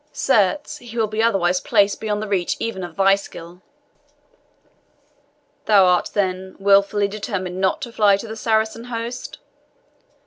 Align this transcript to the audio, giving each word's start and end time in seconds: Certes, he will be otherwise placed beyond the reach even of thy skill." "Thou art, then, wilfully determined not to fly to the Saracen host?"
Certes, 0.13 0.77
he 0.77 0.97
will 0.97 1.05
be 1.05 1.21
otherwise 1.21 1.61
placed 1.61 2.01
beyond 2.01 2.23
the 2.23 2.27
reach 2.27 2.57
even 2.59 2.83
of 2.83 2.95
thy 2.95 3.13
skill." 3.13 3.61
"Thou 5.65 5.85
art, 5.85 6.09
then, 6.15 6.55
wilfully 6.57 7.07
determined 7.07 7.61
not 7.61 7.83
to 7.83 7.91
fly 7.93 8.17
to 8.17 8.27
the 8.27 8.35
Saracen 8.35 8.85
host?" 8.85 9.37